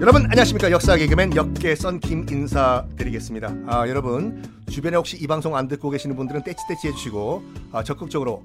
여러분 0.00 0.24
안녕하십니까 0.24 0.70
역사 0.72 0.96
개그맨 0.96 1.36
역계 1.36 1.76
썬킴 1.76 2.26
인사드리겠습니다. 2.28 3.54
아 3.66 3.88
여러분 3.88 4.42
주변에 4.68 4.96
혹시 4.96 5.16
이 5.16 5.26
방송 5.28 5.54
안 5.56 5.68
듣고 5.68 5.90
계시는 5.90 6.16
분들은 6.16 6.42
떼치떼치 6.42 6.88
해주시고 6.88 7.42
아, 7.70 7.84
적극적으로 7.84 8.42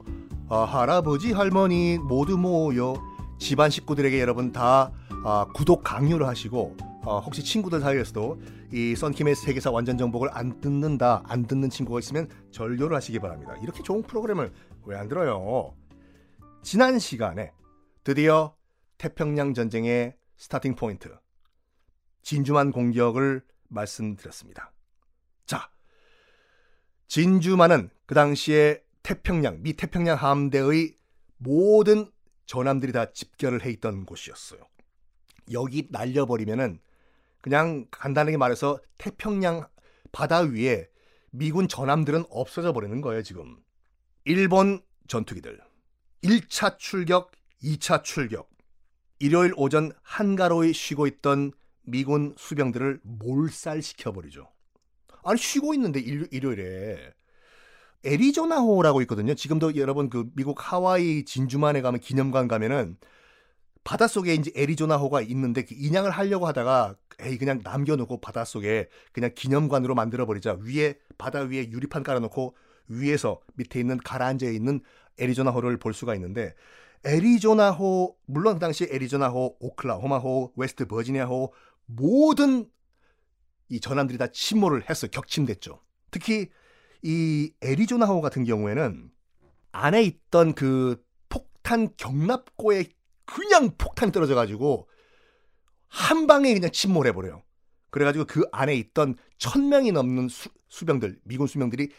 아, 0.49 0.59
할아버지 0.65 1.31
할머니 1.33 1.97
모두 1.97 2.37
모여 2.37 2.95
집안 3.39 3.69
식구들에게 3.71 4.19
여러분 4.21 4.51
다 4.51 4.91
아, 5.25 5.47
구독 5.55 5.83
강요를 5.83 6.27
하시고 6.27 6.77
어, 7.05 7.19
혹시 7.19 7.43
친구들 7.43 7.79
사이에서도 7.81 8.37
이 8.73 8.95
썬킴의 8.95 9.35
세계사 9.35 9.71
완전 9.71 9.97
정복을 9.97 10.29
안 10.33 10.61
듣는다 10.61 11.23
안 11.27 11.45
듣는 11.47 11.69
친구가 11.71 11.99
있으면 11.99 12.27
전료를 12.51 12.95
하시기 12.95 13.17
바랍니다. 13.19 13.55
이렇게 13.63 13.81
좋은 13.81 14.03
프로그램을 14.03 14.51
왜 14.85 14.95
안 14.97 15.07
들어요? 15.07 15.73
지난 16.69 16.99
시간에 16.99 17.53
드디어 18.03 18.53
태평양 18.97 19.53
전쟁의 19.53 20.17
스타팅 20.35 20.75
포인트 20.75 21.17
진주만 22.23 22.73
공격을 22.73 23.41
말씀드렸습니다. 23.69 24.73
자, 25.45 25.71
진주만은 27.07 27.89
그 28.05 28.15
당시에 28.15 28.83
태평양, 29.01 29.63
미 29.63 29.77
태평양 29.77 30.17
함대의 30.17 30.97
모든 31.37 32.11
전함들이 32.47 32.91
다 32.91 33.13
집결을 33.13 33.63
해 33.63 33.69
있던 33.71 34.05
곳이었어요. 34.05 34.59
여기 35.53 35.87
날려버리면은 35.89 36.81
그냥 37.39 37.87
간단하게 37.91 38.35
말해서 38.35 38.77
태평양 38.97 39.69
바다 40.11 40.39
위에 40.39 40.89
미군 41.31 41.69
전함들은 41.69 42.25
없어져 42.29 42.73
버리는 42.73 42.99
거예요, 42.99 43.23
지금. 43.23 43.57
일본 44.25 44.81
전투기들. 45.07 45.65
1차 46.23 46.77
출격, 46.77 47.31
2차 47.63 48.03
출격. 48.03 48.49
일요일 49.19 49.53
오전 49.55 49.91
한가로이 50.03 50.73
쉬고 50.73 51.07
있던 51.07 51.51
미군 51.83 52.35
수병들을 52.37 53.01
몰살시켜버리죠. 53.03 54.47
아니 55.23 55.37
쉬고 55.39 55.73
있는데 55.73 55.99
일, 55.99 56.27
일요 56.31 56.51
일에 56.53 57.13
애리조나호라고 58.05 59.01
있거든요. 59.01 59.33
지금도 59.33 59.75
여러분 59.75 60.09
그 60.09 60.29
미국 60.35 60.71
하와이 60.71 61.25
진주만에 61.25 61.81
가면 61.81 61.99
기념관 61.99 62.47
가면은 62.47 62.97
바닷속에 63.83 64.33
이제 64.35 64.51
애리조나호가 64.55 65.21
있는데 65.21 65.63
그 65.63 65.73
인양을 65.73 66.11
하려고 66.11 66.45
하다가 66.47 66.95
에이 67.19 67.37
그냥 67.37 67.61
남겨놓고 67.63 68.21
바닷속에 68.21 68.89
그냥 69.11 69.31
기념관으로 69.33 69.95
만들어버리자 69.95 70.57
위에 70.61 70.99
바다 71.17 71.39
위에 71.39 71.71
유리판 71.71 72.03
깔아놓고 72.03 72.55
위에서 72.89 73.39
밑에 73.55 73.79
있는 73.79 73.97
가라앉아 73.97 74.45
있는 74.47 74.81
애리조나호를 75.19 75.77
볼 75.77 75.93
수가 75.93 76.15
있는데 76.15 76.53
애리조나호 77.05 78.17
물론 78.25 78.55
그 78.55 78.59
당시 78.59 78.87
애리조나호, 78.91 79.57
오클라호마호, 79.59 80.53
웨스트 80.55 80.87
버지니아호 80.87 81.53
모든 81.85 82.69
이 83.69 83.79
전함들이 83.79 84.17
다 84.17 84.27
침몰을 84.27 84.89
했어 84.89 85.07
격침됐죠. 85.07 85.81
특히 86.11 86.49
이 87.01 87.53
애리조나호 87.61 88.21
같은 88.21 88.43
경우에는 88.43 89.11
안에 89.71 90.03
있던 90.03 90.53
그 90.53 91.03
폭탄 91.29 91.89
격납고에 91.97 92.85
그냥 93.25 93.71
폭탄이 93.77 94.11
떨어져 94.11 94.35
가지고 94.35 94.87
한 95.87 96.27
방에 96.27 96.53
그냥 96.53 96.71
침몰해 96.71 97.11
버려요. 97.11 97.43
그래 97.89 98.05
가지고 98.05 98.25
그 98.25 98.43
안에 98.51 98.75
있던 98.75 99.15
천 99.37 99.69
명이 99.69 99.91
넘는 99.91 100.29
수, 100.29 100.49
수병들 100.69 101.19
미군 101.23 101.47
수병들이 101.47 101.89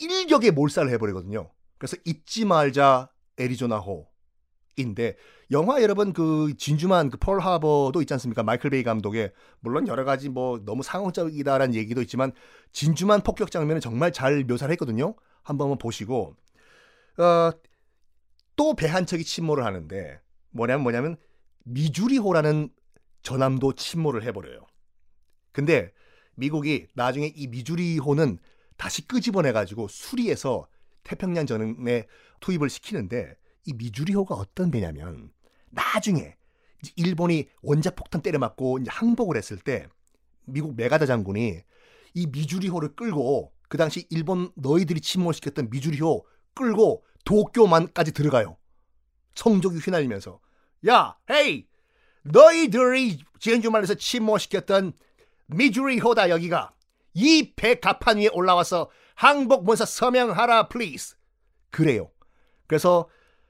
일격에 0.00 0.50
몰살을 0.50 0.90
해버리거든요. 0.92 1.50
그래서 1.80 1.96
잊지 2.04 2.44
말자 2.44 3.10
애리조나호인데 3.38 5.16
영화 5.50 5.82
여러분 5.82 6.12
그 6.12 6.52
진주만 6.58 7.08
그 7.08 7.16
펄하버도 7.16 8.02
있지 8.02 8.12
않습니까? 8.14 8.42
마이클 8.42 8.68
베이 8.68 8.82
감독의 8.82 9.32
물론 9.60 9.88
여러 9.88 10.04
가지 10.04 10.28
뭐 10.28 10.60
너무 10.62 10.82
상업적이다라는 10.82 11.74
얘기도 11.74 12.02
있지만 12.02 12.32
진주만 12.72 13.22
폭격 13.22 13.50
장면은 13.50 13.80
정말 13.80 14.12
잘 14.12 14.44
묘사를 14.44 14.70
했거든요. 14.72 15.14
한번 15.42 15.78
보시고 15.78 16.36
어, 17.16 17.50
또 18.56 18.74
배 18.74 18.86
한 18.86 19.06
척이 19.06 19.24
침몰을 19.24 19.64
하는데 19.64 20.20
뭐냐면 20.50 20.82
뭐냐면 20.82 21.16
미주리호라는 21.64 22.68
전함도 23.22 23.72
침몰을 23.72 24.22
해버려요. 24.24 24.66
근데 25.52 25.92
미국이 26.34 26.88
나중에 26.94 27.32
이 27.34 27.46
미주리호는 27.46 28.38
다시 28.76 29.08
끄집어내 29.08 29.52
가지고 29.52 29.88
수리해서 29.88 30.68
태평양 31.10 31.44
전에 31.44 32.06
투입을 32.38 32.70
시키는데 32.70 33.34
이 33.64 33.72
미주리호가 33.74 34.36
어떤 34.36 34.70
배냐면 34.70 35.32
나중에 35.70 36.36
일본이 36.94 37.48
원자 37.62 37.90
폭탄 37.90 38.22
때려 38.22 38.38
맞고 38.38 38.78
이제 38.78 38.90
항복을 38.90 39.36
했을 39.36 39.58
때 39.58 39.88
미국 40.44 40.76
메가다 40.76 41.06
장군이 41.06 41.62
이 42.14 42.26
미주리호를 42.26 42.94
끌고 42.94 43.52
그 43.68 43.76
당시 43.76 44.06
일본 44.10 44.52
너희들이 44.54 45.00
침몰시켰던 45.00 45.70
미주리호 45.70 46.24
끌고 46.54 47.04
도쿄만까지 47.24 48.12
들어가요. 48.12 48.56
성적이 49.34 49.78
휘날리면서. 49.78 50.40
야, 50.88 51.16
hey, 51.30 51.66
너희들이 52.22 53.18
진주만에서 53.38 53.94
침몰시켰던 53.94 54.92
미주리호다 55.46 56.30
여기가 56.30 56.72
이 57.14 57.31
배 57.31 57.80
갑판 57.80 58.18
위에 58.18 58.28
올라와서 58.32 58.90
항복 59.14 59.64
문서 59.64 59.84
서명하라 59.84 60.68
please 60.68 61.16
그래요. 61.70 62.10
그래서 62.66 63.08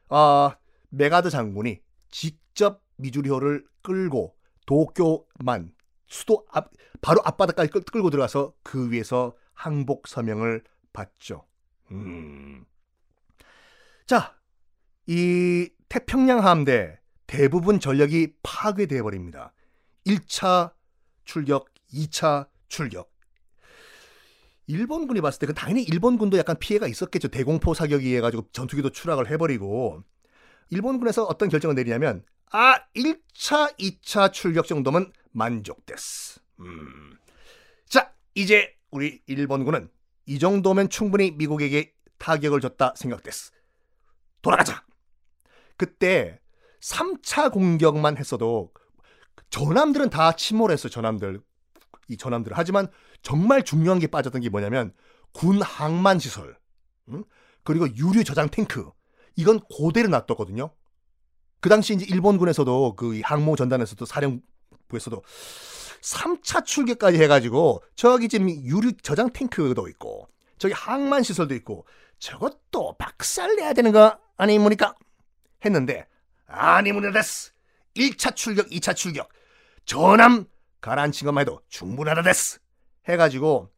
어, 0.08 0.50
맥아더 0.90 1.30
장군이 1.30 1.80
직접 2.10 2.82
미주리호를 2.96 3.64
끌고 3.82 4.36
도쿄만 4.66 5.72
수도 6.06 6.44
앞, 6.50 6.70
바로 7.00 7.20
앞바다까지 7.24 7.70
끌, 7.70 7.82
끌고 7.82 8.10
들어가서 8.10 8.54
그 8.62 8.90
위에서 8.90 9.36
항복 9.54 10.08
서명을 10.08 10.64
받죠. 10.92 11.46
음. 11.90 12.64
자, 14.06 14.36
이 15.06 15.70
태평양 15.88 16.44
함대 16.44 16.98
대부분 17.26 17.78
전력이 17.78 18.34
파괴되어 18.42 19.02
버립니다. 19.02 19.52
1차 20.06 20.72
출격, 21.24 21.68
2차 21.92 22.48
출격. 22.68 23.09
일본군이 24.70 25.20
봤을 25.20 25.40
때 25.40 25.46
그 25.46 25.54
당연히 25.54 25.82
일본군도 25.82 26.38
약간 26.38 26.56
피해가 26.58 26.86
있었겠죠. 26.86 27.28
대공포 27.28 27.74
사격이 27.74 28.14
해가지고 28.16 28.48
전투기도 28.52 28.90
추락을 28.90 29.30
해버리고 29.30 30.02
일본군에서 30.70 31.24
어떤 31.24 31.48
결정을 31.48 31.74
내리냐면 31.74 32.24
아 32.52 32.76
1차, 32.94 33.76
2차 33.78 34.32
출격 34.32 34.66
정도면 34.66 35.12
만족됐어. 35.32 36.40
음. 36.60 37.16
자 37.88 38.12
이제 38.34 38.76
우리 38.90 39.20
일본군은 39.26 39.90
이 40.26 40.38
정도면 40.38 40.88
충분히 40.88 41.32
미국에게 41.32 41.92
타격을 42.18 42.60
줬다 42.60 42.94
생각됐어. 42.96 43.52
돌아가자. 44.42 44.84
그때 45.76 46.38
3차 46.80 47.52
공격만 47.52 48.16
했어도 48.18 48.72
전함들은 49.50 50.10
다 50.10 50.32
침몰했어. 50.32 50.88
전함들 50.88 51.40
이 52.08 52.16
전함들. 52.16 52.52
하지만 52.54 52.88
정말 53.22 53.62
중요한 53.62 53.98
게 53.98 54.06
빠졌던 54.06 54.40
게 54.40 54.48
뭐냐면 54.48 54.92
군 55.32 55.62
항만 55.62 56.18
시설, 56.18 56.58
응? 57.10 57.24
그리고 57.64 57.88
유류 57.94 58.24
저장 58.24 58.48
탱크. 58.48 58.90
이건 59.36 59.60
고대로 59.60 60.08
놔뒀거든요. 60.08 60.70
그 61.60 61.68
당시 61.68 61.94
이제 61.94 62.06
일본군에서도 62.08 62.96
그 62.96 63.20
항모 63.22 63.56
전단에서도 63.56 64.04
사령부에서도 64.04 65.22
3차 66.00 66.64
출격까지 66.64 67.22
해가지고 67.22 67.82
저기 67.94 68.28
지금 68.28 68.48
유류 68.48 68.92
저장 69.02 69.30
탱크도 69.30 69.88
있고 69.88 70.28
저기 70.58 70.72
항만 70.74 71.22
시설도 71.22 71.54
있고 71.56 71.86
저것도 72.18 72.96
박살내야 72.98 73.74
되는 73.74 73.92
거 73.92 74.18
아니입니까? 74.36 74.94
했는데 75.64 76.06
아니무니 76.46 77.12
됐스 77.12 77.52
1차 77.96 78.34
출격, 78.34 78.68
2차 78.68 78.96
출격 78.96 79.28
전함 79.84 80.46
가라앉힌 80.80 81.26
것만 81.26 81.42
해도 81.42 81.60
충분하다 81.68 82.22
됐스 82.22 82.60
해가지고 83.08 83.70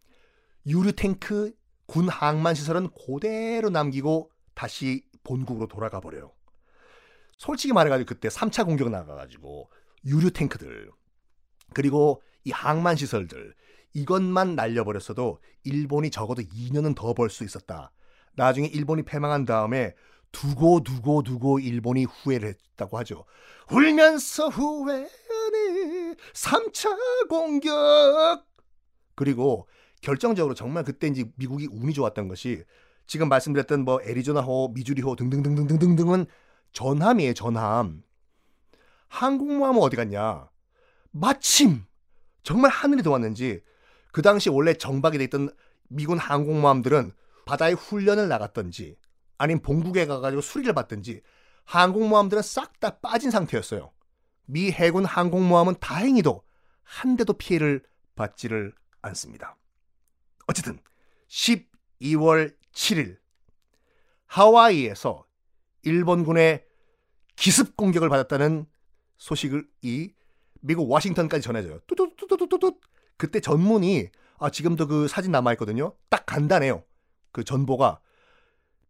유류 0.66 0.92
탱크 0.92 1.52
군 1.86 2.08
항만 2.08 2.54
시설은 2.54 2.88
그대로 3.06 3.70
남기고 3.70 4.30
다시 4.54 5.04
본국으로 5.24 5.68
돌아가 5.68 6.00
버려요. 6.00 6.32
솔직히 7.36 7.72
말해가지고 7.72 8.08
그때 8.08 8.28
3차 8.28 8.64
공격 8.64 8.90
나가가지고 8.90 9.70
유류 10.04 10.30
탱크들 10.30 10.90
그리고 11.74 12.22
이 12.44 12.50
항만 12.50 12.96
시설들 12.96 13.54
이것만 13.94 14.54
날려버렸어도 14.56 15.40
일본이 15.64 16.10
적어도 16.10 16.42
2년은 16.42 16.94
더 16.94 17.14
벌 17.14 17.30
수 17.30 17.44
있었다. 17.44 17.92
나중에 18.34 18.66
일본이 18.68 19.02
패망한 19.02 19.44
다음에 19.44 19.94
두고 20.32 20.82
두고 20.82 21.22
두고 21.22 21.58
일본이 21.58 22.04
후회를 22.04 22.54
했다고 22.72 22.98
하죠. 23.00 23.24
울면서 23.70 24.48
후회하네 24.48 26.14
3차 26.32 27.28
공격 27.28 28.44
그리고 29.14 29.68
결정적으로 30.00 30.54
정말 30.54 30.84
그때 30.84 31.06
이제 31.06 31.24
미국이 31.36 31.68
운이 31.70 31.94
좋았던 31.94 32.28
것이 32.28 32.64
지금 33.06 33.28
말씀드렸던 33.28 33.84
뭐 33.84 34.00
애리조나호, 34.02 34.72
미주리호 34.74 35.16
등등등등등등등은 35.16 36.26
전함이에요, 36.72 37.34
전함. 37.34 38.02
항공모함은 39.08 39.80
어디 39.80 39.96
갔냐? 39.96 40.48
마침 41.10 41.84
정말 42.42 42.70
하늘이 42.70 43.02
도왔는지 43.02 43.62
그 44.12 44.22
당시 44.22 44.48
원래 44.48 44.74
정박이 44.74 45.18
돼 45.18 45.24
있던 45.24 45.50
미군 45.88 46.18
항공모함들은 46.18 47.12
바다에 47.44 47.72
훈련을 47.72 48.28
나갔던지 48.28 48.96
아니면 49.36 49.62
본국에 49.62 50.06
가가지고 50.06 50.40
수리를 50.40 50.72
받든지 50.72 51.22
항공모함들은 51.64 52.42
싹 52.42 52.80
다 52.80 52.98
빠진 52.98 53.30
상태였어요. 53.30 53.92
미 54.46 54.72
해군 54.72 55.04
항공모함은 55.04 55.76
다행히도 55.78 56.42
한 56.82 57.16
대도 57.16 57.34
피해를 57.34 57.82
받지를 58.16 58.74
않습니다. 59.02 59.56
어쨌든 60.46 60.78
12월 61.28 62.54
7일 62.72 63.18
하와이에서 64.26 65.26
일본군의 65.82 66.64
기습 67.36 67.76
공격을 67.76 68.08
받았다는 68.08 68.66
소식을 69.16 69.68
이 69.82 70.12
미국 70.60 70.90
워싱턴까지 70.90 71.42
전해져요. 71.42 71.80
뚜뚜뚜뚜뚜뚜 71.86 72.78
그때 73.16 73.40
전문이 73.40 74.08
아 74.38 74.50
지금도 74.50 74.86
그 74.86 75.08
사진 75.08 75.32
남아 75.32 75.52
있거든요. 75.52 75.94
딱 76.08 76.24
간단해요. 76.26 76.84
그 77.30 77.44
전보가 77.44 78.00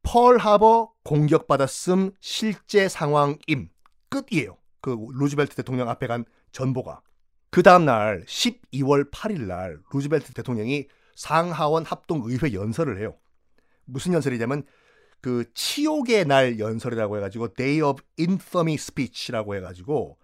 펄 0.02 0.38
하버 0.38 0.92
공격 1.04 1.46
받았음 1.46 2.12
실제 2.20 2.88
상황임 2.88 3.70
끝이에요. 4.08 4.56
그 4.80 4.96
루즈벨트 5.12 5.54
대통령 5.54 5.88
앞에 5.88 6.06
간 6.06 6.24
전보가 6.50 7.02
그 7.52 7.62
다음 7.62 7.84
날 7.84 8.24
12월 8.24 9.10
8일 9.10 9.42
날 9.42 9.78
루즈벨트 9.92 10.32
대통령이 10.32 10.88
상하원 11.14 11.84
합동 11.84 12.22
의회 12.24 12.54
연설을 12.54 12.98
해요. 12.98 13.14
무슨 13.84 14.14
연설이냐면 14.14 14.64
그 15.20 15.44
치욕의 15.52 16.24
날 16.24 16.58
연설이라고 16.58 17.18
해가지고 17.18 17.52
Day 17.52 17.82
of 17.82 18.02
Infamy 18.18 18.74
Speech라고 18.76 19.54
해가지고 19.56 20.16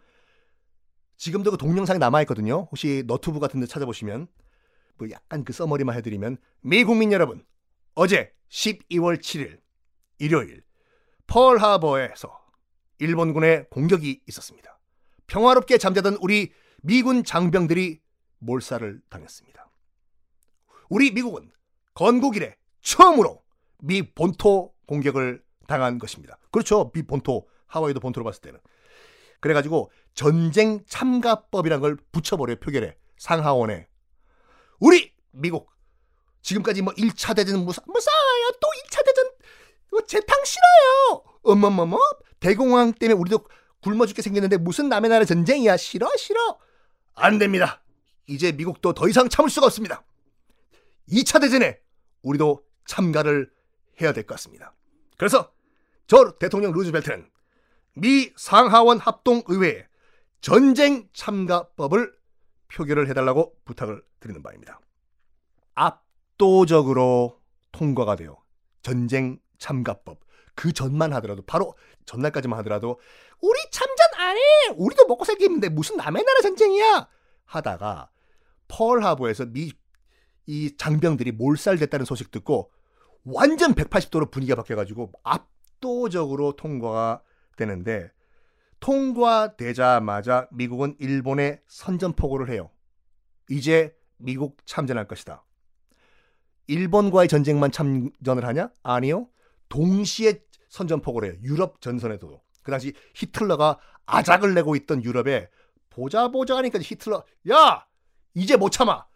지금도 1.18 1.50
그 1.50 1.58
동영상이 1.58 1.98
남아 1.98 2.22
있거든요. 2.22 2.66
혹시 2.70 3.04
너튜브 3.06 3.40
같은 3.40 3.60
데 3.60 3.66
찾아보시면 3.66 4.26
뭐 4.96 5.10
약간 5.10 5.44
그 5.44 5.52
써머리만 5.52 5.94
해드리면 5.96 6.38
미국민 6.62 7.12
여러분 7.12 7.44
어제 7.94 8.32
12월 8.48 9.20
7일 9.20 9.60
일요일 10.18 10.62
펄하버에서 11.26 12.40
일본군의 13.00 13.66
공격이 13.68 14.22
있었습니다. 14.26 14.80
평화롭게 15.26 15.76
잠자던 15.76 16.16
우리 16.22 16.52
미군 16.82 17.24
장병들이 17.24 18.00
몰살을 18.38 19.00
당했습니다. 19.08 19.70
우리 20.88 21.10
미국은 21.10 21.50
건국 21.94 22.36
이래 22.36 22.56
처음으로 22.82 23.42
미 23.78 24.02
본토 24.02 24.72
공격을 24.86 25.42
당한 25.66 25.98
것입니다. 25.98 26.38
그렇죠. 26.50 26.90
미 26.92 27.02
본토, 27.02 27.46
하와이도 27.66 28.00
본토로 28.00 28.24
봤을 28.24 28.40
때는. 28.40 28.58
그래가지고 29.40 29.90
전쟁 30.14 30.84
참가법이란 30.86 31.80
걸 31.80 31.96
붙여버려요. 32.10 32.56
표결에. 32.56 32.96
상하원에. 33.18 33.88
우리 34.80 35.12
미국 35.30 35.70
지금까지 36.42 36.82
뭐 36.82 36.94
1차 36.94 37.36
대전 37.36 37.64
무사, 37.64 37.82
무사요. 37.86 38.50
또 38.60 38.68
2차 38.84 39.04
대전 39.04 39.30
뭐 39.90 40.00
재탕 40.02 40.44
싫어요. 40.44 41.24
어머머머. 41.42 41.98
대공황 42.40 42.92
때문에 42.92 43.18
우리도 43.18 43.44
굶어 43.82 44.06
죽게 44.06 44.22
생겼는데 44.22 44.56
무슨 44.56 44.88
남의 44.88 45.10
나라 45.10 45.24
전쟁이야. 45.24 45.76
싫어 45.76 46.08
싫어. 46.16 46.58
안 47.18 47.38
됩니다. 47.38 47.82
이제 48.26 48.52
미국도 48.52 48.94
더 48.94 49.08
이상 49.08 49.28
참을 49.28 49.50
수가 49.50 49.66
없습니다. 49.66 50.04
2차 51.10 51.40
대전에 51.40 51.80
우리도 52.22 52.64
참가를 52.86 53.50
해야 54.00 54.12
될 54.12 54.24
것 54.24 54.34
같습니다. 54.34 54.74
그래서 55.16 55.52
저 56.06 56.36
대통령 56.38 56.72
루즈벨트는 56.72 57.28
미 57.94 58.32
상하원 58.36 58.98
합동의회에 58.98 59.86
전쟁 60.40 61.08
참가법을 61.12 62.14
표결을 62.68 63.08
해달라고 63.08 63.56
부탁을 63.64 64.02
드리는 64.20 64.42
바입니다. 64.42 64.80
압도적으로 65.74 67.40
통과가 67.72 68.16
돼요. 68.16 68.36
전쟁 68.82 69.38
참가법. 69.58 70.20
그 70.54 70.72
전만 70.72 71.12
하더라도 71.14 71.42
바로 71.42 71.76
전날까지만 72.06 72.58
하더라도 72.60 73.00
우리 73.40 73.58
참 73.70 73.86
해. 74.36 74.74
우리도 74.76 75.06
먹고 75.06 75.24
살기는데 75.24 75.68
무슨 75.70 75.96
남의 75.96 76.22
나라 76.22 76.40
전쟁이야. 76.42 77.08
하다가 77.44 78.10
펄하버에서 78.68 79.46
미 79.46 79.72
이 80.48 80.74
장병들이 80.78 81.32
몰살됐다는 81.32 82.06
소식 82.06 82.30
듣고 82.30 82.72
완전 83.24 83.74
180도로 83.74 84.30
분위기가 84.30 84.56
바뀌어가지고 84.56 85.12
압도적으로 85.22 86.56
통과가 86.56 87.22
되는데 87.56 88.10
통과되자마자 88.80 90.48
미국은 90.50 90.96
일본에 91.00 91.60
선전포고를 91.66 92.50
해요. 92.50 92.70
이제 93.50 93.94
미국 94.16 94.56
참전할 94.64 95.06
것이다. 95.06 95.44
일본과의 96.66 97.28
전쟁만 97.28 97.70
참전을 97.70 98.46
하냐? 98.46 98.70
아니요. 98.82 99.28
동시에 99.68 100.42
선전포고를 100.70 101.32
해요. 101.32 101.38
유럽 101.42 101.82
전선에도. 101.82 102.40
그 102.62 102.70
당시 102.70 102.94
히틀러가 103.14 103.78
아작을 104.08 104.54
내고 104.54 104.74
있던 104.74 105.04
유럽에 105.04 105.48
보자 105.90 106.28
보자 106.28 106.56
하니까 106.56 106.78
히틀러 106.80 107.24
야! 107.50 107.86
이제 108.34 108.56
못 108.56 108.70
참아! 108.70 109.06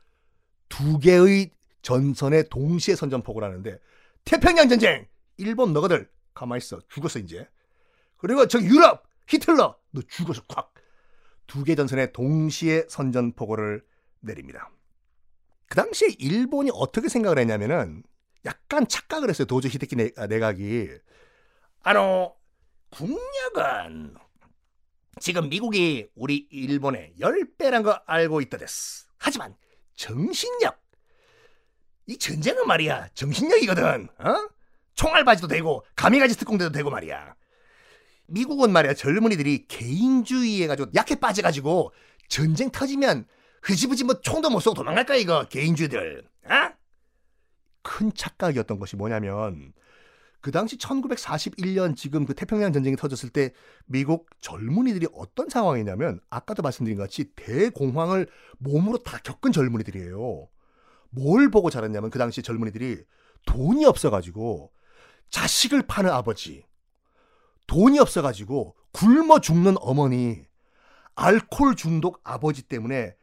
두 0.69 0.99
개의 0.99 1.51
전선에 1.83 2.45
동시에 2.45 2.95
선전포고를 2.97 3.49
하는데 3.49 3.79
태평양 4.25 4.69
전쟁! 4.69 5.07
일본 5.39 5.73
너가들 5.73 6.09
가만히 6.35 6.59
있어. 6.59 6.79
죽었어 6.89 7.19
이제. 7.19 7.49
그리고 8.17 8.47
저 8.47 8.61
유럽! 8.61 9.05
히틀러! 9.29 9.77
너 9.91 10.01
죽었어 10.09 10.43
콱 10.47 10.73
두 11.47 11.65
개 11.65 11.75
전선에 11.75 12.13
동시에 12.13 12.87
선전포고를 12.89 13.85
내립니다. 14.21 14.71
그 15.69 15.77
당시에 15.77 16.09
일본이 16.19 16.71
어떻게 16.73 17.09
생각을 17.09 17.39
했냐면은 17.39 18.03
약간 18.47 18.89
착각을 18.89 19.29
했어요 19.29 19.47
도저 19.47 19.69
히데키 19.69 19.97
내, 19.97 20.11
아, 20.17 20.27
내각이. 20.27 20.89
아노 21.83 22.35
국력은 22.91 24.15
지금 25.21 25.49
미국이 25.49 26.09
우리 26.15 26.47
일본의 26.51 27.15
10배란 27.21 27.85
거 27.85 28.01
알고 28.07 28.41
있다 28.41 28.57
됐어 28.59 29.07
하지만 29.19 29.55
정신력 29.95 30.81
이 32.07 32.19
전쟁은 32.19 32.67
말이야 32.67 33.09
정신력이거든. 33.15 34.09
어? 34.19 34.49
총알 34.95 35.25
바지도 35.25 35.49
되고 35.49 35.85
가미가지 35.95 36.37
특공대도 36.37 36.73
되고 36.73 36.91
말이야. 36.91 37.35
미국은 38.27 38.73
말이야 38.73 38.95
젊은이들이 38.95 39.67
개인주의 39.69 40.63
해가지고 40.63 40.91
약해 40.95 41.15
빠져가지고 41.15 41.93
전쟁 42.29 42.71
터지면 42.71 43.27
흐지부지 43.63 44.05
뭐 44.05 44.21
총도 44.21 44.51
못 44.51 44.61
쏘고 44.61 44.75
도망갈까 44.75 45.15
이거 45.17 45.45
개인주의들. 45.45 46.25
어? 46.45 46.73
큰 47.83 48.13
착각이었던 48.15 48.79
것이 48.79 48.97
뭐냐면 48.97 49.73
그 50.43 50.51
당시 50.51 50.77
1941년 50.77 51.97
지금 51.97 52.27
그 52.27 52.35
태평양 52.35 52.73
전쟁이 52.73 52.97
터졌을 52.97 53.31
때 53.31 53.53
미국 53.87 54.29
젊은이들이 54.41 55.07
어떤 55.15 55.49
상황이냐면 55.49 56.21
아까도 56.29 56.63
말씀드린 56.63 56.99
것 56.99 57.05
같이 57.05 57.33
대공황을 57.37 58.27
몸으로 58.59 58.99
다 58.99 59.19
겪은 59.19 59.53
젊은이들이에요. 59.53 60.49
뭘 61.11 61.51
보고 61.51 61.71
자랐냐면 61.71 62.11
그 62.11 62.19
당시 62.19 62.43
젊은이들이 62.43 63.05
돈이 63.47 63.85
없어가지고 63.85 64.73
자식을 65.31 65.83
파는 65.87 66.11
아버지, 66.11 66.67
돈이 67.69 68.01
없어가지고 68.01 68.75
굶어 68.93 69.39
죽는 69.39 69.77
어머니, 69.79 70.43
알코올 71.15 71.77
중독 71.77 72.21
아버지 72.25 72.63
때문에 72.63 73.15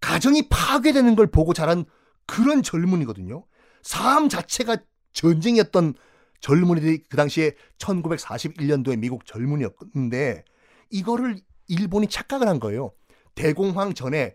가정이 0.00 0.48
파괴되는 0.48 1.14
걸 1.14 1.28
보고 1.28 1.54
자란 1.54 1.84
그런 2.26 2.64
젊은이거든요. 2.64 3.46
삶 3.82 4.28
자체가 4.28 4.78
전쟁이었던 5.12 5.94
젊은이들이 6.40 7.04
그 7.08 7.16
당시에 7.16 7.52
1941년도에 7.78 8.98
미국 8.98 9.26
젊은이였는데 9.26 10.44
이거를 10.90 11.40
일본이 11.68 12.06
착각을 12.08 12.48
한 12.48 12.60
거예요. 12.60 12.92
대공황 13.34 13.94
전에 13.94 14.34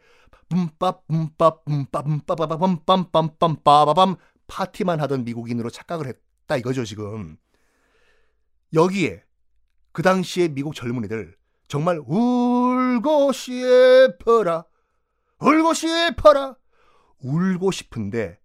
뿜밥 0.50 1.08
뿜밥 1.08 1.66
뿜밥 1.66 2.06
뿜빠바밤빰빰빰빰 2.06 3.64
빠바밤 3.64 4.16
파티만 4.48 5.00
하던 5.02 5.24
미국인으로 5.24 5.70
착각을 5.70 6.08
했다 6.08 6.58
이거죠 6.58 6.86
지금. 6.86 7.38
여기에 8.74 9.24
그 9.92 10.02
당시에 10.02 10.48
미국 10.50 10.76
젊은이들 10.76 11.36
정말 11.68 12.00
울고 12.00 13.32
싶어라 13.32 14.66
울고 15.40 15.74
싶어라 15.74 16.56
울고 17.20 17.72
싶은데 17.72 18.40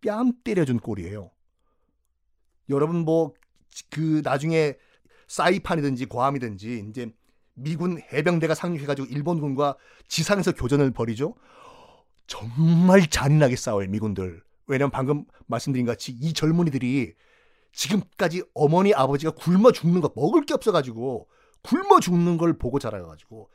뺨 0.00 0.32
때려준 0.44 0.78
꼴이에요. 0.78 1.30
여러분 2.68 3.04
뭐 3.04 3.34
그 3.90 4.22
나중에 4.24 4.74
사이판이든지 5.28 6.06
괌이든지 6.06 6.86
이제 6.88 7.12
미군 7.54 8.00
해병대가 8.12 8.54
상륙해가지고 8.54 9.08
일본군과 9.08 9.76
지상에서 10.08 10.52
교전을 10.52 10.90
벌이죠. 10.92 11.34
정말 12.26 13.06
잔인하게 13.06 13.56
싸워요 13.56 13.88
미군들. 13.88 14.42
왜냐면 14.66 14.90
방금 14.90 15.24
말씀드린 15.46 15.86
같이 15.86 16.12
이 16.12 16.32
젊은이들이 16.32 17.14
지금까지 17.72 18.42
어머니 18.54 18.94
아버지가 18.94 19.32
굶어 19.32 19.72
죽는 19.72 20.00
거 20.00 20.10
먹을 20.16 20.44
게 20.44 20.54
없어가지고 20.54 21.28
굶어 21.62 22.00
죽는 22.00 22.36
걸 22.36 22.56
보고 22.58 22.78
자라가지고 22.78 23.50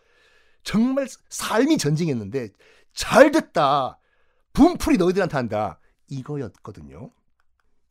정말 0.64 1.08
삶이 1.30 1.78
전쟁했는데 1.78 2.50
잘 2.94 3.32
됐다. 3.32 3.98
분풀이 4.54 4.98
너희들한테 4.98 5.36
한다. 5.36 5.80
이거였거든요. 6.10 7.12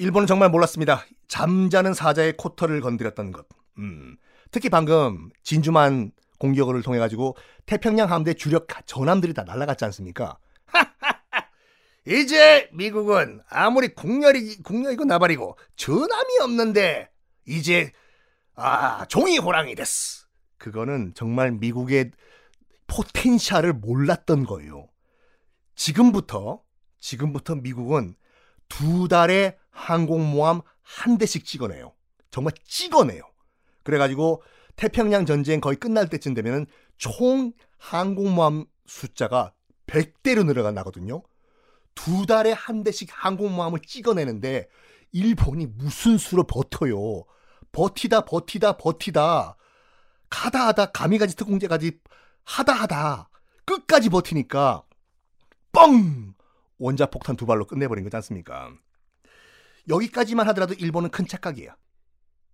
일본은 0.00 0.26
정말 0.26 0.49
몰랐습니다. 0.49 1.04
잠자는 1.28 1.92
사자의 1.92 2.35
코털을 2.38 2.80
건드렸던 2.80 3.33
것. 3.33 3.47
음. 3.76 4.16
특히 4.50 4.71
방금 4.71 5.28
진주만 5.42 6.12
공격을 6.38 6.80
통해 6.80 6.99
가지고 6.99 7.37
태평양 7.66 8.11
함대 8.11 8.33
주력 8.33 8.66
전함들이 8.87 9.35
다 9.35 9.45
날아갔지 9.45 9.85
않습니까? 9.85 10.38
이제 12.07 12.71
미국은 12.73 13.42
아무리 13.50 13.88
국열이 13.95 14.62
국열이고 14.62 15.04
나발이고 15.04 15.59
전함이 15.76 16.38
없는데 16.45 17.11
이제 17.47 17.92
아 18.54 19.04
종이 19.04 19.37
호랑이 19.37 19.75
됐어. 19.75 20.25
그거는 20.57 21.12
정말 21.14 21.52
미국의 21.52 22.12
포텐셜을 22.87 23.75
몰랐던 23.75 24.47
거예요. 24.47 24.88
지금부터 25.75 26.62
지금부터 27.00 27.57
미국은 27.57 28.14
두 28.66 29.07
달에 29.07 29.60
항공모함 29.71 30.61
한 30.83 31.19
대씩 31.19 31.45
찍어내요. 31.45 31.95
정말 32.31 32.53
찍어내요. 32.65 33.23
그래가지고 33.83 34.43
태평양 34.77 35.27
전쟁 35.27 35.61
거의 35.61 35.77
끝날 35.77 36.09
때쯤 36.09 36.35
되면은 36.35 36.67
총 36.97 37.53
항공모함 37.79 38.67
숫자가 38.87 39.53
100대로 39.87 40.45
늘어가 40.45 40.71
나거든요. 40.71 41.23
두 41.95 42.27
달에 42.27 42.53
한 42.53 42.83
대씩 42.83 43.09
항공모함을 43.12 43.81
찍어내는데 43.81 44.69
일본이 45.12 45.67
무슨 45.67 46.19
수로 46.19 46.45
버텨요. 46.45 47.25
버티다 47.73 48.25
버티다 48.25 48.77
버티다 48.77 49.57
가다 50.29 50.69
하다 50.69 50.87
가미가지 50.93 51.37
특공제까지 51.37 52.00
하다 52.45 52.73
하다 52.73 53.29
끝까지 53.65 54.09
버티니까 54.09 54.85
뻥 55.73 56.35
원자 56.79 57.07
폭탄 57.07 57.37
두 57.37 57.47
발로 57.47 57.67
끝내버린 57.67 58.05
거지 58.05 58.17
않습니까? 58.17 58.73
여기까지만 59.89 60.47
하더라도 60.49 60.75
일본은 60.75 61.11
큰 61.11 61.27
착각이에요. 61.27 61.73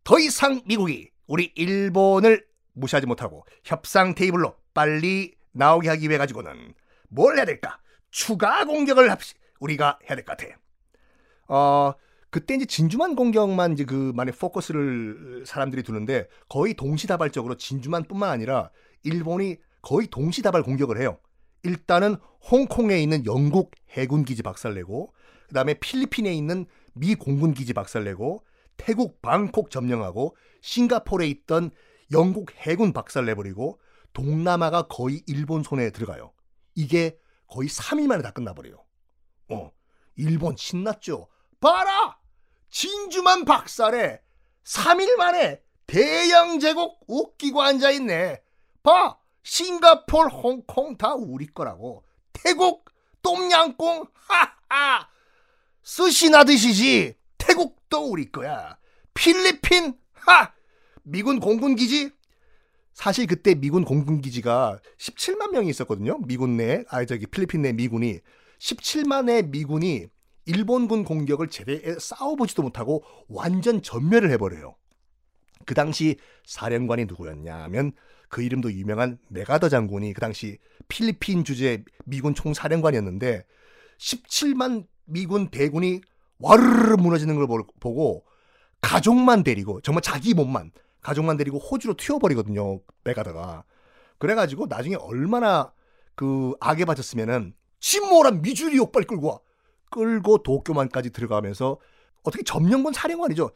더 0.05 0.19
이상 0.19 0.63
미국이 0.67 1.11
우리 1.27 1.53
일본을 1.57 2.47
무시하지 2.75 3.07
못하고 3.07 3.45
협상 3.65 4.15
테이블로 4.15 4.55
빨리 4.75 5.35
나오게 5.53 5.89
하기 5.89 6.09
위해 6.09 6.19
가지고는 6.19 6.75
뭘 7.09 7.37
해야 7.37 7.45
될까? 7.45 7.79
추가 8.11 8.65
공격을 8.65 9.11
합시, 9.11 9.35
우리가 9.61 9.99
해야 10.09 10.17
될 10.17 10.25
것 10.25 10.37
같아. 10.37 10.55
어, 11.49 11.93
그때 12.31 12.55
이제 12.55 12.65
진주만 12.67 13.17
공격만 13.17 13.73
이제 13.73 13.85
그 13.85 14.13
만에 14.15 14.33
포커스를 14.33 15.45
사람들이 15.47 15.83
두는데 15.83 16.29
거의 16.49 16.75
동시다발적으로 16.75 17.57
진주만뿐만 17.57 18.29
아니라 18.29 18.71
일본이 19.03 19.57
거의 19.83 20.09
동시다발 20.09 20.63
공격을 20.63 21.01
해요. 21.01 21.19
일단은 21.63 22.17
홍콩에 22.51 23.01
있는 23.01 23.25
영국 23.27 23.73
해군 23.91 24.25
기지 24.25 24.43
박살내고 24.43 25.13
그다음에 25.49 25.75
필리핀에 25.75 26.33
있는 26.35 26.67
미 26.97 27.15
공군 27.15 27.55
기지 27.55 27.73
박살내고 27.73 28.45
태국 28.77 29.23
방콕 29.23 29.71
점령하고 29.71 30.37
싱가포르에 30.63 31.29
있던 31.29 31.71
영국 32.13 32.53
해군 32.57 32.93
박살내버리고 32.93 33.81
동남아가 34.13 34.83
거의 34.89 35.23
일본 35.27 35.63
손에 35.63 35.91
들어가요. 35.91 36.33
이게 36.75 37.19
거의 37.49 37.69
3일 37.69 38.07
만에 38.07 38.23
다 38.23 38.31
끝나버려요. 38.31 38.85
어, 39.51 39.73
일본 40.17 40.57
신났죠. 40.57 41.29
봐라! 41.61 42.19
진주만 42.71 43.45
박살에 43.45 44.21
3일 44.65 45.17
만에 45.17 45.63
대영 45.87 46.59
제국 46.59 46.99
웃기고 47.07 47.63
앉아있네. 47.63 48.43
봐! 48.83 49.19
싱가폴, 49.43 50.29
홍콩 50.29 50.97
다 50.97 51.15
우리 51.15 51.47
거라고. 51.47 52.05
태국, 52.33 52.91
똠양꿍, 53.23 54.07
하하! 54.15 55.09
스시 55.87 56.31
나 56.31 56.43
드시지. 56.43 57.15
태국도 57.39 58.11
우리 58.11 58.31
거야. 58.33 58.77
필리핀, 59.15 59.95
하! 60.15 60.53
미군 61.05 61.39
공군 61.39 61.77
기지? 61.77 62.11
사실 62.93 63.29
그때 63.29 63.55
미군 63.55 63.85
공군 63.85 64.21
기지가 64.21 64.81
17만 64.99 65.53
명이 65.53 65.71
있었거든요. 65.71 66.19
미군 66.27 66.57
내, 66.57 66.83
아, 66.89 67.05
저기 67.05 67.27
필리핀 67.27 67.63
내 67.63 67.73
미군이. 67.73 68.19
17만의 68.59 69.51
미군이 69.51 70.09
일본군 70.47 71.05
공격을 71.05 71.51
제대로 71.51 72.01
싸워보지도 72.01 72.63
못하고 72.63 73.05
완전 73.29 73.81
전멸을 73.81 74.33
해버려요. 74.33 74.75
그 75.67 75.75
당시 75.75 76.17
사령관이 76.47 77.05
누구였냐 77.05 77.63
하면 77.63 77.93
그 78.29 78.43
이름도 78.43 78.73
유명한 78.73 79.19
메가더 79.29 79.69
장군이 79.69 80.15
그 80.15 80.21
당시 80.21 80.59
필리핀 80.89 81.45
주재 81.45 81.85
미군 82.07 82.35
총사령관이었는데 82.35 83.45
17만 83.99 84.87
미군 85.07 85.49
대군이 85.49 86.01
와르르 86.39 86.97
무너지는 86.97 87.37
걸 87.37 87.47
보고 87.81 88.25
가족만 88.81 89.43
데리고 89.43 89.81
정말 89.81 90.03
자기 90.03 90.35
몸만 90.35 90.71
가족만 91.01 91.37
데리고 91.37 91.59
호주로 91.59 91.95
튀어버리거든요 91.95 92.81
메가더가. 93.05 93.65
그래가지고 94.19 94.67
나중에 94.67 94.97
얼마나 94.97 95.73
그 96.15 96.55
악에 96.61 96.85
바쳤으면은 96.85 97.55
침몰한 97.81 98.43
미주리 98.43 98.79
옥발 98.79 99.05
끌고 99.05 99.29
와. 99.29 99.39
끌고 99.91 100.39
도쿄만까지 100.39 101.11
들어가면서 101.11 101.79
어떻게 102.25 102.43
점령군 102.43 102.93
사령관이죠. 102.93 103.51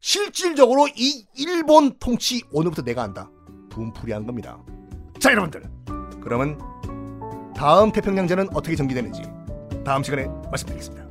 실질적으로 0.00 0.86
이 0.94 1.26
일본 1.34 1.98
통치 1.98 2.42
오늘부터 2.52 2.82
내가 2.82 3.02
한다. 3.02 3.30
분풀이한 3.70 4.26
겁니다. 4.26 4.62
자 5.18 5.30
여러분들. 5.30 5.62
그러면 6.22 6.58
다음 7.56 7.90
태평양전은 7.92 8.54
어떻게 8.54 8.76
전개되는지 8.76 9.22
다음 9.84 10.02
시간에 10.02 10.26
말씀드리겠습니다. 10.50 11.03